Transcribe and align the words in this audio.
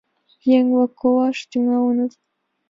Еҥ-влак 0.57 0.91
колаш 1.01 1.37
тӱҥалыныт. 1.49 2.11